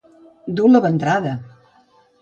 Dur 0.61 0.71
la 0.71 0.81
ventrada. 0.87 1.37